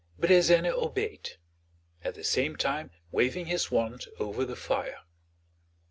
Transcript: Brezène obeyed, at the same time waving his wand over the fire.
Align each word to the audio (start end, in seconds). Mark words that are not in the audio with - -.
Brezène 0.19 0.65
obeyed, 0.65 1.37
at 2.03 2.15
the 2.15 2.23
same 2.23 2.55
time 2.55 2.89
waving 3.11 3.45
his 3.45 3.69
wand 3.69 4.07
over 4.19 4.43
the 4.45 4.55
fire. 4.55 5.01